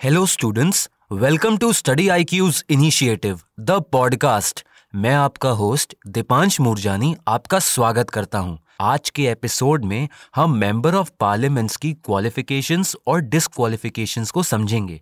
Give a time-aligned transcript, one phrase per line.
[0.00, 7.14] Hello students welcome to study I Q's initiative the podcast मैं आपका host Deepansh Murjani
[7.28, 13.20] आपका स्वागत करता हूँ। आज के एपिसोड में हम मेंबर ऑफ़ पार्लियामेंट्स की क्वालिफिकेशंस और
[13.20, 15.00] डिसक्वालिफिकेशंस को समझेंगे।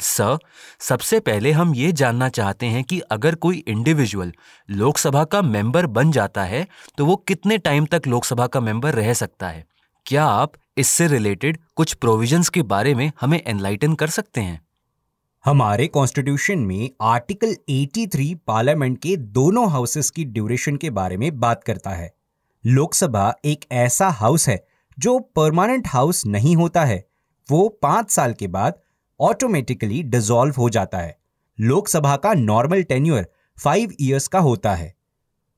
[0.00, 0.38] सर
[0.80, 4.32] सबसे पहले हम ये जानना चाहते हैं कि अगर कोई इंडिविजुअल
[4.70, 6.66] लोकसभा का मेंबर बन जाता है
[6.98, 9.64] तो वो कितने टाइम तक लोकसभा का मेंबर रह सकता है?
[10.08, 14.66] क्या आप इससे रिलेटेड कुछ प्रोविजंस के बारे में हमें एनलाइटन कर सकते हैं?
[15.44, 21.64] हमारे कॉन्स्टिट्यूशन में आर्टिकल 83 पार्लियामेंट के दोनों हाउसेस की ड्यूरेशन के बारे में बात
[21.64, 22.14] करता है।
[22.66, 24.66] लोकसभा एक ऐसा हाउस है
[24.98, 27.08] जो परमानेंट हाउस नहीं होता है।
[27.50, 28.74] वो पाँच साल के बाद
[29.20, 31.18] ऑटोमेटिकली डिसॉल्व हो जाता है।
[31.60, 33.26] लोकसभा का नॉर्मल टेन्यूअर
[33.62, 34.94] फाइव ईयर्स का होता है।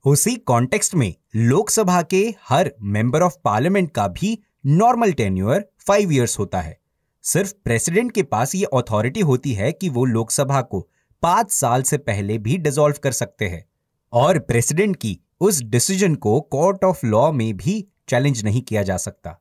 [0.05, 6.39] उसी कॉन्टेक्स्ट में लोकसभा के हर मेंबर ऑफ़ पार्लियामेंट का भी नॉर्मल टेन्यूअर फाइव ईयर्स
[6.39, 6.77] होता है।
[7.25, 10.81] सिर्फ़ प्रेसिडेंट के पास ये अथॉरिटी होती है कि वो लोकसभा को
[11.23, 13.65] पाँच साल से पहले भी डिसॉल्व कर सकते हैं
[14.13, 18.97] और प्रेसिडेंट की उस डिसीज़न को कोर्ट ऑफ़ लॉ में भी चैलेंज नहीं किया जा
[18.97, 19.37] सकता।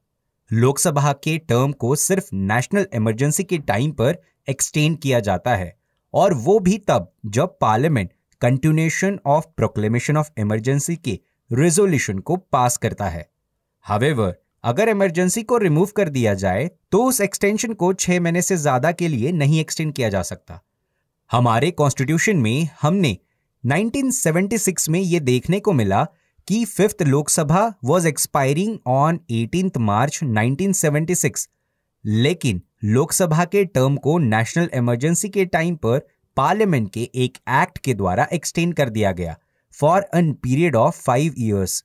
[0.51, 5.75] लोकसभा के टर्म को सिर्फ़ नेशनल इमरजेंसी के टाइम पर एक्सटेंड किया जाता है
[6.13, 11.19] और वो भी तब जब parliament continuation of proclamation of emergency के
[11.51, 13.27] रेजोल्यूशन को पास करता है।
[13.85, 18.57] हावेवर अगर इमरजेंसी को रिमूव कर दिया जाए तो उस एक्सटेंशन को छह महीने से
[18.57, 20.59] ज़्यादा के लिए नहीं एक्सटेंड किया जा सकता।
[21.31, 23.17] हमारे कॉन्स्टिट्यूशन में हमने
[23.63, 26.03] 1976 में यह देखने को मिला
[26.47, 31.47] कि fifth Lok Sabha was expiring on eighteen March 1976
[32.05, 35.99] लेकिन लोकसभा के टर्म को नेशनल इमरजेंसी के टाइम पर
[36.37, 39.37] पार्लियामेंट के एक एक्ट के द्वारा एक्सटेंड कर दिया गया।
[39.79, 41.83] For an period of five years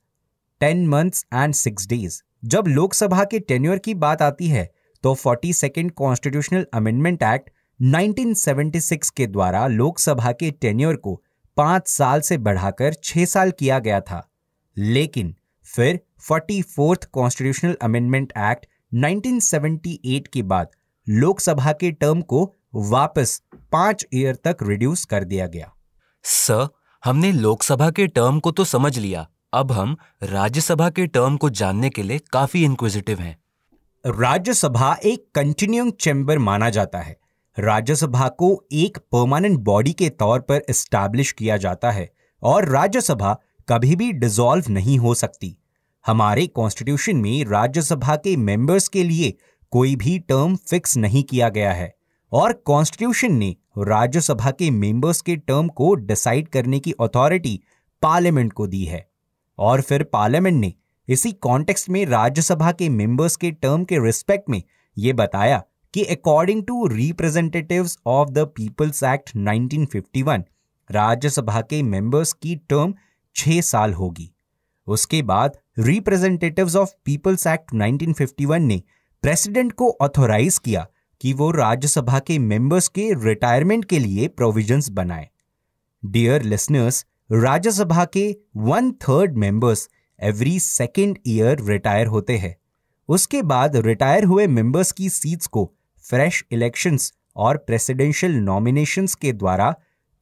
[0.59, 4.69] ten months and six days जब लोकसभा के टेन्योर की बात आती है
[5.03, 11.23] तो forty second constitutional amendment act 1976 के द्वारा लोकसभा के टेन्योर को
[11.57, 14.21] पाँच साल से बढ़ाकर छह साल किया गया था।
[14.77, 15.35] लेकिन
[15.75, 18.65] फिर forty fourth constitutional amendment act
[18.95, 20.67] 1978 के बाद
[21.07, 23.41] लोकसभा के टर्म को वापस
[23.71, 25.73] पाँच ईयर तक रिड्यूस कर दिया गया।
[26.23, 26.67] सर
[27.05, 31.89] हमने लोकसभा के टर्म को तो समझ लिया। अब हम राज्यसभा के टर्म को जानने
[31.89, 33.37] के लिए काफ़ी इंक्विजिटिव हैं।
[34.05, 37.15] राज्यसभा एक कंटिन्यूइंग चैम्बर माना जाता है।
[37.59, 42.09] राज्यसभा को एक परमानेंट बॉडी के तौर पर एस्टैब्लिश किया जाता है
[42.43, 43.37] और राज्यसभा
[43.69, 45.55] कभी भी डिसॉल्व नहीं हो सकती।
[46.05, 49.33] हमारे कॉन्स्टिट्यूशन में राज्यसभा के मेंबर्स के लिए
[49.71, 51.93] कोई भी टर्म फिक्स नहीं किया गया है
[52.31, 57.59] और कॉन्स्टिट्यूशन ने राज्यसभा के मेंबर्स के टर्म को डिसाइड करने की अथॉरिटी
[58.01, 59.09] पार्लियामेंट को दी है।
[59.59, 60.73] और फिर पार्लियामेंट ने
[61.07, 64.63] इसी कॉन्टेक्स्ट में राज्यसभा के मेंबर्स के टर्म के रिस्पेक्ट में
[64.97, 70.41] यह बताया कि according to representatives of the people's act 1951
[70.91, 72.93] Rajya Sabha के मेंबर्स की टर्म
[73.35, 74.31] छह साल होगी।
[74.87, 78.83] उसके बाद रिप्रेजेंटेटिव्स ऑफ़ पीपल्स एक्ट 1951 ने
[79.21, 80.87] प्रेसिडेंट को ऑथोराइज किया
[81.25, 85.29] कि वो राज्यसभा के मेंबर्स के रिटायरमेंट के लिए प्रोविजंस बनाए।
[86.05, 89.89] डियर लिसनर्स राज्यसभा के one third members
[90.21, 92.57] every second year retire होते हैं।
[93.07, 95.73] उसके बाद रिटायर हुए मेंबर्स की सीट्स को
[96.09, 99.71] फ्रेश इलेक्शंस और प्रेसिडेंशियल नॉमिनेशंस के द्वारा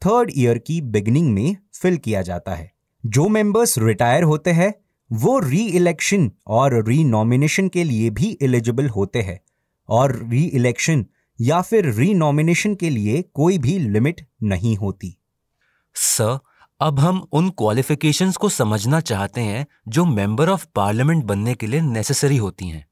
[0.06, 2.72] थर्ड ईयर की बिगनिंग में फिल किया जाता है।
[3.06, 4.74] जो मेंबर्स रिटायर होते हैं,
[5.12, 9.40] वो री इलेक्शन और री नॉमिनेशन के लिए भी एलिजिबल होते हैं।
[9.90, 11.06] और री इलेक्शन
[11.42, 15.18] या फिर री नॉमिनेशन के लिए कोई भी लिमिट नहीं होती।
[15.96, 16.40] सर
[16.82, 21.82] अब हम उन क्वालिफिकेशंस को समझना चाहते हैं जो मेंबर ऑफ़ पार्लियामेंट बनने के लिए
[21.82, 22.86] नेसेसरी होती हैं।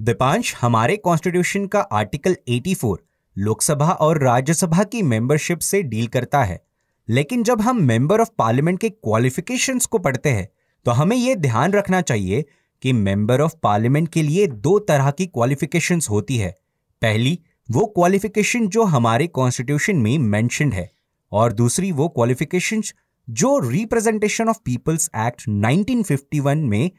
[0.00, 2.96] दीपांश हमारे कॉन्स्टिट्यूशन का आर्टिकल 84
[3.38, 6.64] लोकसभा और राज्यसभा की मेंबरशिप से डील करता है।
[7.08, 10.48] लेकिन जब हम मेंबर ऑफ़ पार्लियामेंट के क्वालिफिकेशंस को पढ़ते हैं
[10.84, 12.44] तो हमें यह ध्यान रखना चाहिए
[12.82, 16.56] कि मेंबर ऑफ़ पार्लियामेंट के लिए दो तरह की क्वालिफिकेशन होती है।
[17.02, 20.92] पहली, वो क्वालिफिकेशन जो हमारे कॉन्स्टिट्यूशन में मैंशनड है,
[21.32, 22.82] और दूसरी, वो क्वालिफिकेशन
[23.30, 26.90] जो रिप्रेजेंटेशन ऑफ़ पीपल्स एक्ट 1951 में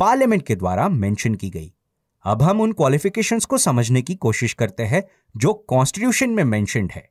[0.00, 1.74] पार्लियामेंट के द्वारा मेंशन की गई।
[2.24, 5.02] अब हम उन क्वालिफिकेशंस को समझने की कोशिश करते हैं
[5.36, 7.10] जो कॉन्स्टिट्यूशन में मेंशनड है।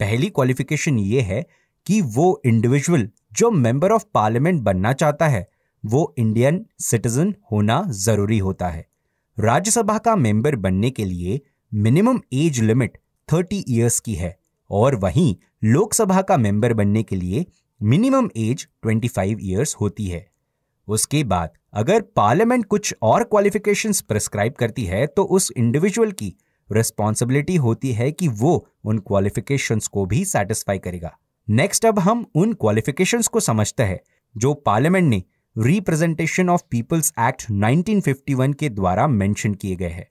[0.00, 1.46] पहली क्वालिफिकेशन ये है
[1.86, 8.38] कि वो इंडिविजुअल जो मेंबर ऑफ़ पार्लियामेंट बनना चाहता है वो इंडियन सिटीजन होना ज़रूरी
[8.38, 8.86] होता है।
[9.38, 11.40] राज्यसभा का मेंबर बनने के लिए
[11.72, 12.98] मिनिमम एज लिमिट
[13.28, 14.36] 30 इयर्स की है
[14.70, 15.34] और वहीं
[15.64, 17.44] लोकसभा का मेंबर बनने के लिए
[17.80, 20.26] मिनिमम एज 25 इयर्स होती है।
[20.88, 26.34] उसके बाद अगर पार्लियामेंट कुछ और क्वालिफिकेशंस प्रिस्क्राइब करती है तो उस इंडिविजुअल की
[26.70, 28.54] रिस्पॉन्सिबिलिटी होती है कि वो
[28.84, 31.16] उन क्वालिफिकेशंस को भी सेटिस्फाई करेगा।
[31.48, 34.00] नेक्स्ट अब हम उन क्वालिफिकेशंस को समझते हैं,
[34.34, 35.22] जो पार्लियामेंट ने
[35.56, 40.06] रिप्रेजेंटेशन ऑफ़ पीपल्स एक्ट 1951 के द्वारा मेंशन किए गए हैं।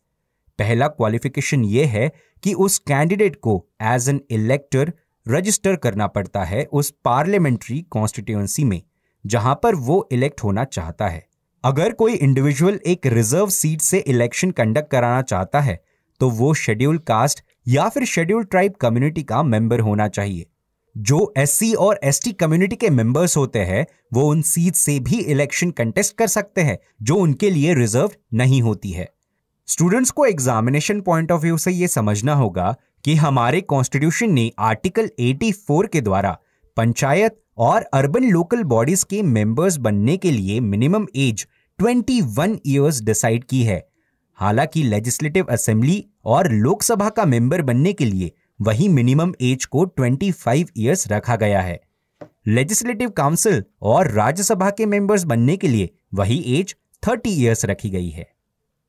[0.59, 2.11] पहला क्वालिफिकेशन यह है
[2.43, 3.53] कि उस कैंडिडेट को
[3.83, 4.91] एज एन इलेक्टर
[5.25, 8.81] रजिस्टर करना पड़ता है उस पार्लियामेंट्री कॉन्स्टिट्यूएंसी में,
[9.25, 11.25] जहाँ पर वो इलेक्ट होना चाहता है।
[11.63, 15.81] अगर कोई इंडिविजुअल एक रिज़र्व सीट से इलेक्शन कंडक्ट कराना चाहता है
[16.21, 20.45] तो वो शेड्यूल कास्ट या फिर शेड्यूल ट्राइब कम्युनिटी का मेंबर होना चाहिए।
[20.99, 25.71] जो एससी और एसटी कम्युनिटी के मेंबर्स होते हैं, वो उन सीट से भी इलेक्शन
[25.71, 29.13] कंटेस्ट कर सकते हैं, जो उनके लिए रिज़र्व नहीं होती है।
[29.67, 32.75] स्टूडेंट्स को एग्जामिनेशन पॉइंट ऑफ़ व्यू से यह समझना होगा
[33.05, 36.37] कि हमारे कॉन्स्टिट्यूशन ने आर्टिकल 84 के द्वारा
[36.77, 41.47] पंचायत और अर्बन लोकल बॉडीज के मेंबर्स बनने के लिए मिनिमम एज
[41.79, 43.89] 21 इयर्स डिसाइड की है।
[44.35, 48.31] हालाँकि लेजिस्लेटिव असेंबली और लोकसभा का मेंबर बनने के लिए
[48.61, 51.81] वही मिनिमम एज को 25 इयर्स रखा गया है।
[52.47, 58.09] लेजिस्लेटिव काउंसिल और राज्यसभा के मेंबर्स बनने के लिए वही एज 30 इयर्स रखी गई
[58.09, 58.31] है।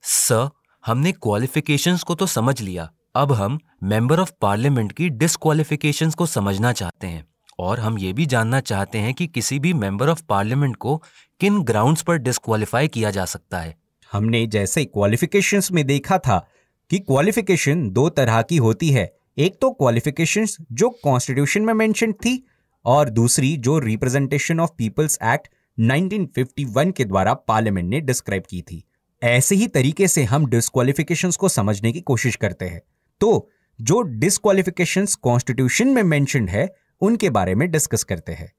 [0.02, 0.50] सर
[0.86, 6.72] हमने क्वालिफिकेशंस को तो समझ लिया। अब हम मेंबर ऑफ़ पार्लियामेंट की डिसक्वालिफिकेशंस को समझना
[6.72, 7.26] चाहते हैं
[7.58, 11.02] और हम ये भी जानना चाहते हैं कि किसी भी मेंबर ऑफ़ पार्लियामेंट को
[11.40, 13.76] किन ग्राउंड्स पर डिस्क्वालीफाई किया जा सकता है।
[14.12, 16.48] हमने जैसे क्वालिफिकेशंस में देखा था
[16.90, 22.46] कि क्वालिफिकेशन दो तरह की होती है। एक तो क्वालिफिकेशंस जो कॉन्स्टिट्यूशन में मेंशन थी
[22.84, 25.48] और दूसरी जो रिप्रेजेंटेशन ऑफ़ पीपल्स एक्ट
[25.78, 28.82] 1951 के द्वारा पार्लियामेंट ने डिस्क्राइब की थी।
[29.22, 32.82] ऐसे ही तरीके से हम डिस्कालिफिकेशंस को समझने की कोशिश करते हैं।
[33.20, 33.48] तो
[33.80, 36.68] जो डिस्कालिफिकेशंस कॉन्स्टिट्यूशन में मेंशन है,
[37.00, 38.52] उनके बारे में डिस्कस करते हैं।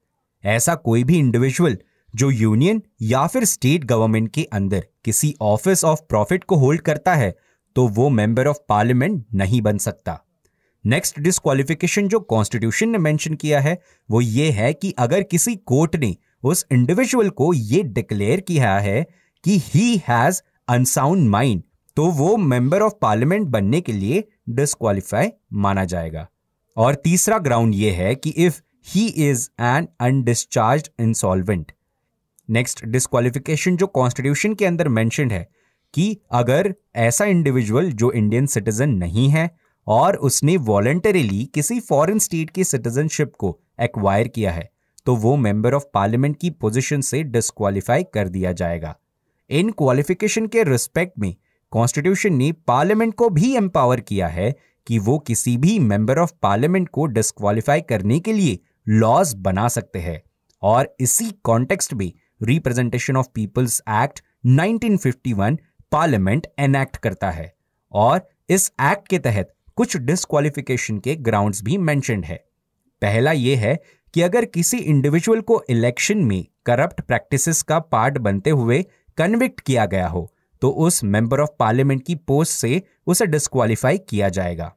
[0.44, 1.78] ऐसा कोई भी इंडिविजुअल
[2.14, 7.14] जो यूनियन या फिर स्टेट गवर्नमेंट के अंदर किसी ऑफ़िस ऑफ़ प्रॉफिट को होल्ड करता
[7.14, 7.34] है
[7.76, 10.20] तो वो मेंबर ऑफ़ पार्लियामेंट नहीं बन सकता।
[10.84, 15.96] नेक्स्ट डिस्कालिफिकेशन जो कॉन्स्टिट्यूशन ने मेंशन किया है, वो ये है कि अगर किसी कोर्ट
[15.96, 19.02] ने उस इंडिविजुअल को ये डिक्लेयर किया है
[19.44, 21.62] कि ही हैज़ अनसाउंड माइंड
[21.96, 26.26] तो वो मेंबर ऑफ़ पार्लियामेंट बनने के लिए डिस्कालीफाई माना जाएगा।
[26.76, 31.72] और तीसरा ग्राउंड ये है कि if he is an undischarged insolvent
[32.48, 35.46] next disqualification जो कॉन्स्टिट्यूशन के अंदर मेंशन है
[35.94, 39.50] कि अगर ऐसा इंडिविजुअल जो इंडियन सिटीजन नहीं है
[39.86, 44.70] और उसने वॉलेंटरीली किसी फॉरेन स्टेट की सिटीजनशिप को एक्वायर किया है
[45.06, 48.96] तो वो मेंबर ऑफ़ पार्लियामेंट की पोजीशन से डिस्कालीफाई कर दिया जाएगा।
[49.50, 51.34] इन क्वालिफिकेशन के रिस्पेक्ट में
[51.70, 54.54] कॉन्स्टिट्यूशन ने पार्लियामेंट को भी एम्पावर किया है
[54.86, 58.58] कि वो किसी भी मेंबर ऑफ़ पार्लियामेंट को डिस्कालीफाई करने के लिए
[58.88, 60.22] लॉज बना सकते हैं।
[60.62, 62.12] और इसी कॉन्टेक्स्ट में
[62.42, 65.58] representation of peoples act 1951
[65.92, 67.54] parliament enact करता है।
[67.92, 72.36] और इस एक्ट के तहत कुछ डिस्कालिफिकेशन के ग्राउंड्स भी मेंशनड है।
[73.02, 73.78] पहला यह है
[74.14, 78.82] कि अगर किसी इंडिविजुअल को इलेक्शन में करप्ट प्रैक्टिसेस का पार्ट बनते हुए
[79.18, 80.30] कन्विक्ट किया गया हो
[80.62, 84.72] तो उस मेंबर ऑफ़ पार्लियामेंट की पोस्ट से उसे डिस्कालीफाई किया जाएगा।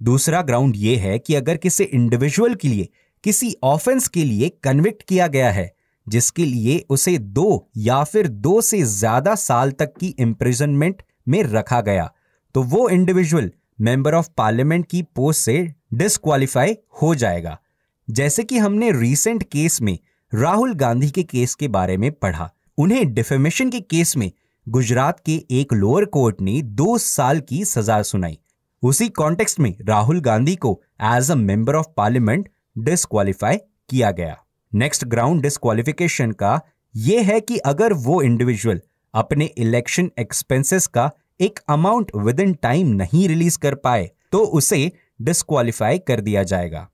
[0.00, 2.88] दूसरा ग्राउंड यह है कि अगर किसी इंडिविजुअल के लिए,
[3.24, 5.72] किसी ऑफेंस के लिए कन्विक्ट किया गया है,
[6.06, 11.80] जिसके लिए उसे दो या फिर दो से ज़्यादा साल तक की इंप्रिजनमेंट में रखा
[11.80, 12.10] गया
[12.54, 13.50] तो वो इंडिविजुअल
[13.80, 17.60] मेंबर ऑफ़ पार्लियामेंट की पोस्ट से डिस्कालीफाई हो जाएगा।
[18.10, 19.98] जैसे कि हमने रीसेंट केस में
[20.34, 24.32] राहुल गांधी के केस के बारे में पढ़ा। उन्हें डिफेमेशन के केस में
[24.68, 28.38] गुजरात के एक लोअर कोर्ट ने दो साल की सजा सुनाई।
[28.82, 33.56] उसी कॉन्टेक्स्ट में राहुल गांधी को as a member of parliament disqualify
[33.90, 34.36] किया गया।
[34.74, 36.60] नेक्स्ट ग्राउंड डिस्कालिफिकेशन का
[36.96, 38.80] यह है कि अगर वो इंडिविजुअल
[39.14, 44.90] अपने इलेक्शन एक्सपेंसेस का एक अमाउंट विद इन टाइम नहीं रिलीज़ कर पाए तो उसे
[45.20, 46.88] डिस्कालीफाई कर दिया जाएगा।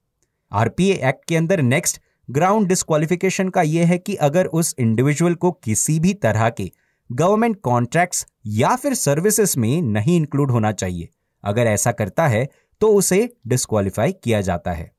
[0.52, 5.50] आरपीए एक्ट के अंदर नेक्स्ट ग्राउंड डिस्कालिफिकेशन का यह है कि अगर उस इंडिविजुअल को
[5.64, 6.70] किसी भी तरह के
[7.10, 11.08] गवर्नमेंट कॉन्ट्रैक्ट्स या फिर सर्विसेज़ में नहीं इंक्लूड होना चाहिए,
[11.44, 12.48] अगर ऐसा करता है
[12.80, 14.90] तो उसे डिस्कालीफाई किया जाता है।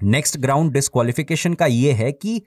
[0.00, 2.40] नेक्स्ट ग्राउंड डिस्कालिफिकेशन का यह है कि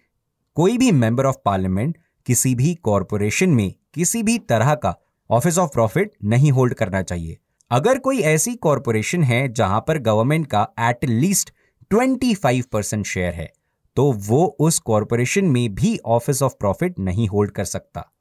[0.58, 4.96] कोई भी मेंबर ऑफ़ पार्लियामेंट किसी भी कॉरपोरेशन में किसी भी तरह का
[5.30, 7.38] ऑफ़िस ऑफ़ प्रॉफिट नहीं होल्ड करना चाहिए।
[7.72, 11.52] अगर कोई ऐसी कॉरपोरेशन है जहाँ पर गवर्नमेंट का एट लीस्ट
[11.92, 13.52] 25 परसेंट शेयर है
[13.98, 18.12] तो वो उस कॉरपोरेशन में भी ऑफ़िस ऑफ़ प्रॉफिट नहीं होल्ड कर सकता।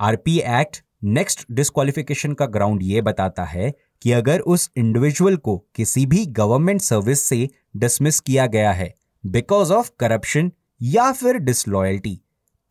[0.00, 6.06] आरपी एक्ट नेक्स्ट डिस्कालिफिकेशन का ग्राउंड ये बताता है कि अगर उस इंडिविजुअल को किसी
[6.06, 8.92] भी गवर्नमेंट सर्विस से डिसमिस किया गया है
[9.24, 10.52] बिकॉज़ ऑफ़ करप्शन
[10.82, 12.20] या फिर डिसलॉयल्टी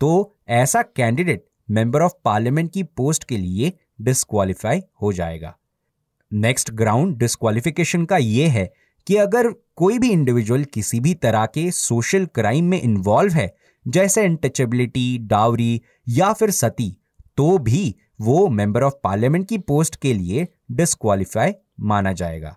[0.02, 5.56] तो ऐसा कैंडिडेट मेंबर ऑफ़ पार्लियामेंट की पोस्ट के लिए डिस्कालीफाई हो जाएगा।
[6.32, 8.72] नेक्स्ट ग्राउंड डिस्कालिफिकेशन का यह है
[9.08, 13.54] कि अगर कोई भी इंडिविजुअल किसी भी तरह के सोशल क्राइम में इन्वॉल्व है,
[13.88, 16.96] जैसे अनटचेबिलिटी डावरी या फिर सती
[17.38, 22.56] तो भी वो मेंबर ऑफ़ पार्लियामेंट की पोस्ट के लिए डिस्कालीफाई माना जाएगा।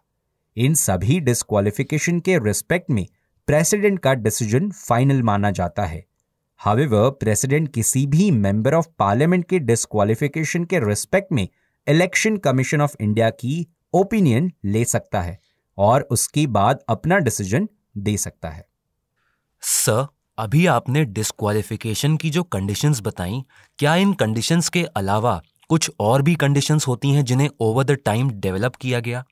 [0.56, 3.06] इन सभी डिस्कालिफिकेशन के रिस्पेक्ट में
[3.46, 6.04] प्रेसिडेंट का डिसीज़न फाइनल माना जाता है।
[6.62, 11.48] हावेवर प्रेसिडेंट किसी भी मेंबर ऑफ़ पार्लियामेंट के डिस्कालिफिकेशन के रिस्पेक्ट में
[11.86, 15.38] इलेक्शन कमीशन ऑफ़ इंडिया की ओपिनियन ले सकता है
[15.78, 18.64] और उसके बाद अपना डिसीज़न दे सकता है।
[19.60, 20.06] सर
[20.38, 23.44] अभी आपने डिस्कालिफिकेशन की जो कंडीशंस बताई
[23.78, 28.30] क्या इन कंडीशंस के अलावा कुछ और भी कंडीशंस होती हैं जिन्हें ओवर द टाइम
[28.30, 29.24] डेवलप किया गया?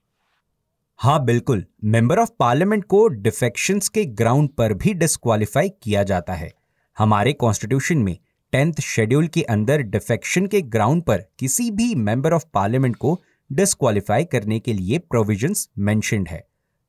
[1.00, 6.52] हाँ बिल्कुल। मेंबर ऑफ़ पार्लियामेंट को डिफेक्शंस के ग्राउंड पर भी डिस्कालीफाई किया जाता है।
[7.00, 8.16] हमारे कॉन्स्टिट्यूशन में
[8.52, 13.16] टेंथ शेड्यूल के अंदर डिफेक्शन के ग्राउंड पर किसी भी मेंबर ऑफ़ पार्लियामेंट को
[13.50, 16.42] डिस्कालीफाई करने के लिए प्रोविजंस मेंशनड है।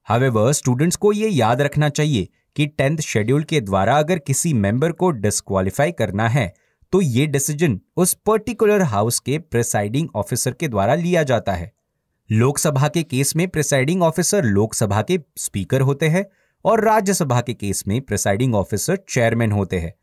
[0.07, 4.91] हावेवर स्टूडेंट्स को ये याद रखना चाहिए कि टेंथ शेड्यूल के द्वारा अगर किसी मेंबर
[4.91, 6.53] को डिस्कालीफाई करना है
[6.93, 11.71] तो ये डिसीज़न उस पर्टिकुलर हाउस के प्रिसाइडिंग ऑफिसर के द्वारा लिया जाता है।
[12.29, 16.25] लोकसभा के केस में प्रिसाइडिंग ऑफिसर लोकसभा के स्पीकर होते हैं
[16.65, 19.93] और राज्यसभा के केस में प्रिसाइडिंग ऑफिसर चेयरमैन होते हैं।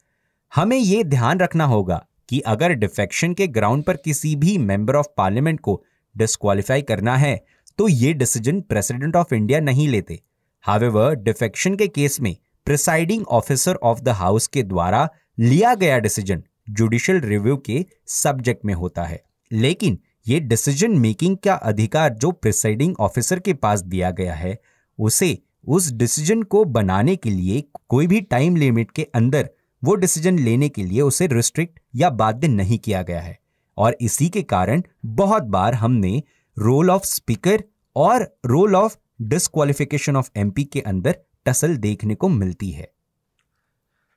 [0.52, 5.06] हमें यह ध्यान रखना होगा कि अगर डिफेक्शन के ग्राउंड पर किसी भी मेंबर ऑफ़
[5.16, 5.82] पार्लियामेंट को
[6.14, 7.40] डिस्कालीफाई करना है
[7.78, 10.18] तो ये डिसीज़न प्रेसिडेंट ऑफ़ इंडिया नहीं लेते।
[10.64, 12.36] हावेवर डिफेक्शन के केस में
[12.66, 18.74] presiding officer of the house के द्वारा लिया गया डिसीज़न जुडिशियल रिव्यू के सब्जेक्ट में
[18.74, 24.34] होता है। लेकिन ये डिसीज़न मेकिंग का अधिकार जो प्रिसाइडिंग ऑफिसर के पास दिया गया
[24.34, 24.58] है,
[24.98, 29.48] उसे उस डिसीज़न को बनाने के लिए कोई भी टाइम लिमिट के अंदर
[29.84, 33.38] वो डिसीज़न लेने के लिए उसे रिस्ट्रिक्ट या बाध्य नहीं किया गया है।
[33.76, 36.22] और इसी के कारण बहुत बार हमने
[36.58, 37.64] रोल ऑफ़ स्पीकर
[37.96, 42.92] और role of disqualification of MP के अंदर टसल देखने को मिलती है।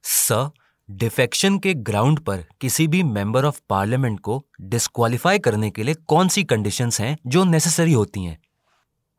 [0.03, 0.51] सर
[0.91, 6.27] डिफेक्शन के ग्राउंड पर किसी भी मेंबर ऑफ़ पार्लियामेंट को डिस्कालीफाई करने के लिए कौन
[6.27, 8.41] सी कंडीशंस हैं जो नेसेसरी होती हैं?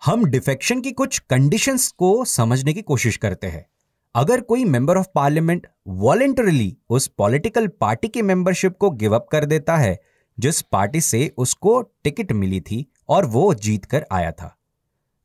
[0.04, 3.66] हम डिफेक्शन की कुछ कंडीशंस को समझने की कोशिश करते हैं।
[4.14, 9.44] अगर कोई मेंबर ऑफ़ पार्लियामेंट वॉलेंटरली उस पॉलिटिकल पार्टी के मेंबरशिप को गिव अप कर
[9.44, 9.98] देता है,
[10.38, 14.56] जिस पार्टी से उसको टिकट मिली थी और वो जीत कर आया था।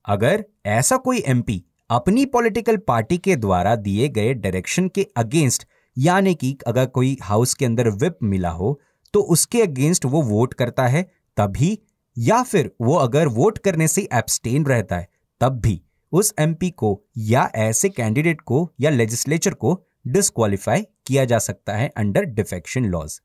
[0.06, 5.68] अगर ऐसा कोई एमपी अपनी पॉलिटिकल पार्टी के द्वारा दिए गए डायरेक्शन के अगेंस्ट
[5.98, 8.80] यानी कि अगर कोई हाउस के अंदर विप मिला हो
[9.14, 11.04] तो उसके अगेंस्ट वो वोट करता है,
[11.38, 11.78] तभी
[12.18, 15.08] या फिर वो अगर वोट करने से एब्सटेन रहता है,
[15.42, 21.40] तब भी। उस एमपी को या ऐसे कैंडिडेट को या लेजिस्लेचर को डिस्कालीफाई किया जा
[21.40, 23.22] सकता है अंडर डिफेक्शन लॉज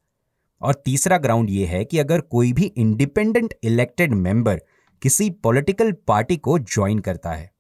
[0.60, 4.60] और तीसरा ग्राउंड ये है कि अगर कोई भी इंडिपेंडेंट इलेक्टेड मेंबर
[5.02, 7.50] किसी पॉलिटिकल पार्टी को ज्वाइन करता है।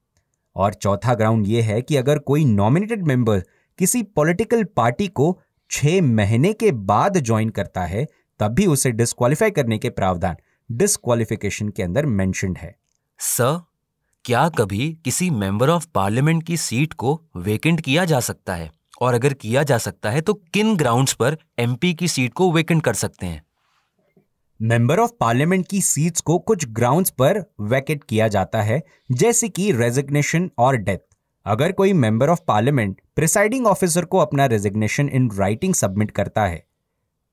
[0.56, 3.42] और चौथा ग्राउंड ये है कि अगर कोई नॉमिनेटेड मेंबर
[3.78, 8.06] किसी पॉलिटिकल पार्टी को छह महीने के बाद ज्वाइन करता है
[8.40, 10.36] तब भी उसे डिस्कालीफाई करने के प्रावधान
[10.70, 12.74] डिस्कालिफिकेशन के अंदर मेंशनड है।
[13.18, 13.60] सर
[14.24, 18.70] क्या कभी किसी मेंबर ऑफ़ पार्लियामेंट की सीट को वेकेंट किया जा सकता है?
[19.00, 22.82] और अगर किया जा सकता है तो किन ग्राउंड्स पर एमपी की सीट को वेकेंट
[22.82, 23.42] कर सकते हैं?
[24.60, 28.80] मेंबर ऑफ़ पार्लियामेंट की सीट्स को कुछ ग्राउंड्स पर वैकेट किया जाता है,
[29.12, 30.98] जैसे कि रेजिग्नेशन और डेथ
[31.46, 36.64] अगर कोई member of parliament presiding officer को अपना रेजिग्नेशन इन राइटिंग सबमिट करता है,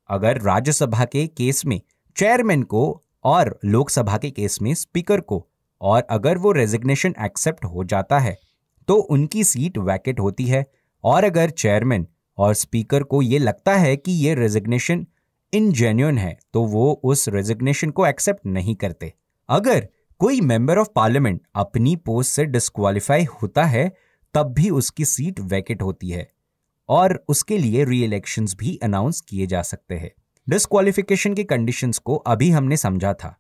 [0.10, 1.80] अगर राज्यसभा के केस में
[2.16, 5.46] चेयरमैन को और लोकसभा के केस में स्पीकर को
[5.82, 8.38] और अगर वो रेजिग्नेशन एक्सेप्ट हो जाता है
[8.88, 10.66] तो उनकी सीट वैकेट होती है।
[11.04, 12.08] और अगर चेयरमैन
[12.38, 15.06] और स्पीकर को ये लगता है कि ये रेजिग्नेशन
[15.54, 19.14] इनजेन्यून है तो वो उस रेजिग्नेशन को एक्सेप्ट नहीं करते।
[19.50, 19.88] अगर
[20.22, 23.92] कोई मेंबर ऑफ़ पार्लियामेंट अपनी पोस्ट से डिस्कालीफाई होता है,
[24.36, 26.28] तब भी उसकी सीट वैकेट होती है
[26.90, 30.12] और उसके लिए री इलेक्शन भी अनाउंस किए जा सकते हैं।
[30.48, 33.36] डिस्कालिफिकेशन की कंडीशंस को अभी हमने समझा था।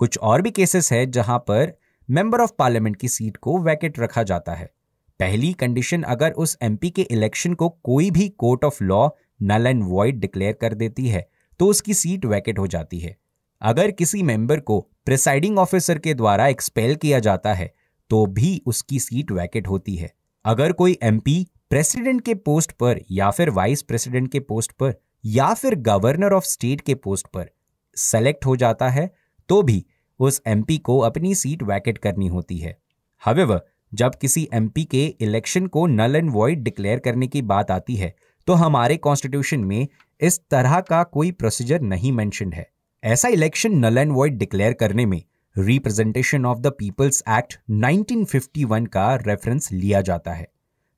[0.00, 1.72] कुछ और भी केसेस है जहाँ पर
[2.10, 4.64] मेंबर ऑफ़ पार्लियामेंट की सीट को वैकेट रखा जाता है।
[5.20, 9.08] पहली कंडीशन अगर उस एमपी के इलेक्शन को कोई भी court of law
[9.42, 11.24] null and void declare कर देती है
[11.60, 13.16] तो उसकी सीट वैकेट हो जाती है।
[13.62, 17.72] अगर किसी मेंबर को प्रिसाइडिंग ऑफिसर के द्वारा एक्सपेल किया जाता है
[18.10, 20.12] तो भी उसकी सीट वैकेट होती है।
[20.44, 25.52] अगर कोई एमपी प्रेसिडेंट के पोस्ट पर या फिर वाइस प्रेसिडेंट के पोस्ट पर या
[25.54, 27.50] फिर गवर्नर ऑफ़ स्टेट के पोस्ट पर
[27.96, 29.10] सेलेक्ट हो जाता है
[29.48, 29.84] तो भी
[30.20, 32.76] उस एमपी को अपनी सीट वैकेट करनी होती है।
[33.22, 33.62] हवेवर
[33.92, 38.14] जब किसी एमपी के इलेक्शन को नल एंड वॉइड डिक्लेयर करने की बात आती है
[38.48, 39.86] तो हमारे कॉन्स्टिट्यूशन में
[40.20, 42.66] इस तरह का कोई प्रोसीजर नहीं मेंशन है।
[43.02, 45.22] ऐसा election null and void declare करने में
[45.56, 50.46] representation of the peoples act 1951 का रेफरेंस लिया जाता है,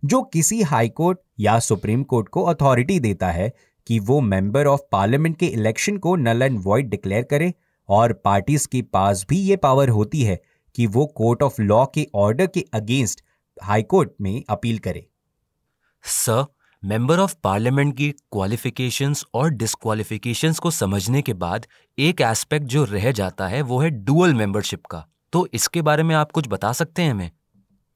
[0.03, 3.53] जो किसी हाई कोर्ट या सुप्रीम कोर्ट को अथॉरिटी देता है
[3.87, 7.53] कि वो मेंबर ऑफ़ पार्लियामेंट के इलेक्शन को नल एंड वॉइड डिक्लेयर करे
[7.93, 10.41] और पार्टीज़ के पास भी ये पावर होती है
[10.75, 13.23] कि वो कोर्ट ऑफ़ लॉ के ऑर्डर के अगेंस्ट
[13.63, 15.07] हाई कोर्ट में अपील करे।
[16.03, 16.45] सर
[16.85, 21.67] मेंबर ऑफ़ पार्लियामेंट की क्वालिफिकेशंस और डिसक्वालिफिकेशंस को समझने के बाद
[21.99, 26.15] एक एस्पेक्ट जो रह जाता है वो है डुअल मेंबरशिप का। तो इसके बारे में
[26.15, 27.31] आप कुछ बता सकते हैं हमें?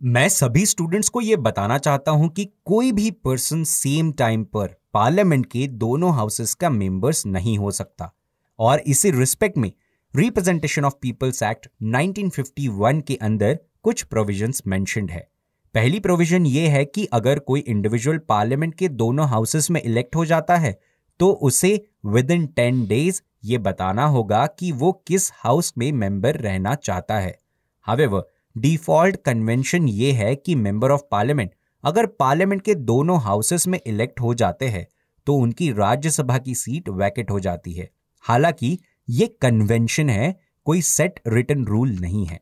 [0.02, 4.76] मैं सभी स्टूडेंट्स को यह बताना चाहता हूँ कि कोई भी पर्सन सेम टाइम पर
[4.94, 8.12] पार्लियामेंट के दोनों हाउसेस का मेंबर्स नहीं हो सकता।
[8.58, 9.72] और इसी रिस्पेक्ट में
[10.16, 15.20] रिप्रेजेंटेशन ऑफ़ पीपल्स एक्ट 1951 के अंदर कुछ प्रोविजंस मेंशनड है।
[15.74, 20.24] पहली प्रोविज़न ये है कि अगर कोई इंडिविजुअल पार्लियामेंट के दोनों हाउसेस में इलेक्ट हो
[20.24, 20.72] जाता है
[21.20, 21.74] तो उसे
[22.06, 27.18] विद इन टेन डेज़ ये बताना होगा कि वो किस हाउस में मेंबर रहना चाहता
[27.18, 27.36] है।
[27.86, 28.24] हावेवर
[28.56, 31.50] डिफ़ॉल्ट कन्वेंशन ये है कि मेंबर ऑफ़ पार्लियामेंट
[31.84, 34.86] अगर पार्लियामेंट के दोनों हाउसेस में इलेक्ट हो जाते हैं
[35.26, 37.90] तो उनकी राज्यसभा की सीट वैकेट हो जाती है।
[38.24, 40.34] हालाँकि ये कन्वेंशन है,
[40.66, 42.40] कोई सेट रिटर्न रूल नहीं है।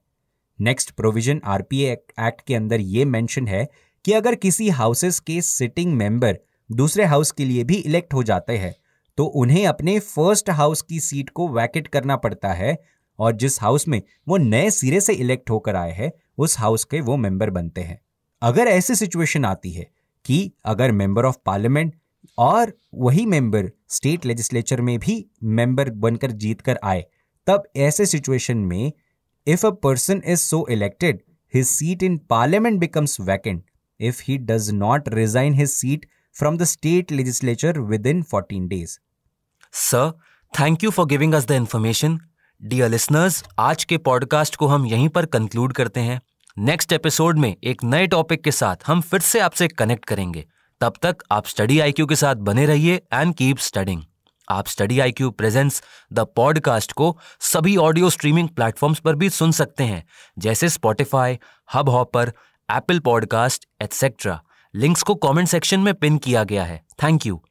[0.58, 3.66] नेक्स्ट प्रोविज़न आरपीए एक्ट के अंदर यह मेंशन है
[4.04, 6.38] कि अगर किसी हाउसेस के सिटिंग मेंबर
[6.70, 8.74] दूसरे हाउस के लिए भी इलेक्ट हो जाते हैं
[9.18, 12.76] तो उन्हें अपने फ़र्स्ट हाउस की सीट को वैकेट करना पड़ता है
[13.18, 17.00] और जिस हाउस में वो नए सिरे से इलेक्ट होकर आए हैं, उस हाउस के
[17.00, 18.00] वो मेंबर बनते हैं।
[18.42, 19.86] अगर ऐसी सिचुएशन आती है
[20.24, 21.94] कि अगर मेंबर ऑफ़ पार्लियामेंट
[22.38, 27.04] और वही मेंबर स्टेट लेजिस्लेचर में भी मेंबर बनकर जीत कर आए।
[27.46, 28.92] तब ऐसे सिचुएशन में
[29.46, 31.20] if a person is so elected
[31.54, 33.64] his seat in parliament becomes vacant
[34.00, 38.98] if he does not resign his seat from the state legislature within fourteen days
[39.72, 40.12] sir
[40.52, 42.18] thank you for giving us the information
[42.60, 46.20] dear listeners आज के podcast को हम यहीं पर conclude करते हैं।
[46.56, 50.44] Next episode में एक नए टॉपिक के साथ हम फिर से आपसे कनेक्ट करेंगे।
[50.80, 54.02] तब तक आप स्टडी आईक्यू के साथ बने रहिए एंड कीप स्टडिंग
[54.48, 59.52] आप study I Q presents the podcast को सभी ऑडियो स्ट्रीमिंग प्लेटफॉर्म्स पर भी सुन
[59.52, 60.04] सकते हैं,
[60.38, 61.38] जैसे Spotify
[61.88, 62.32] Hubhopper
[62.70, 64.40] Apple podcast etcetera
[64.74, 66.84] links को कमेंट सेक्शन में पिन किया गया है.
[67.02, 67.42] Thank you